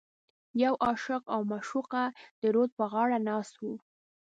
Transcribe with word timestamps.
یو 0.63 0.73
عاشق 0.85 1.21
او 1.33 1.41
معشوقه 1.51 2.03
د 2.41 2.43
رود 2.53 2.71
په 2.77 2.85
غاړه 2.91 3.17
ناست 3.27 3.55
و. 3.63 3.65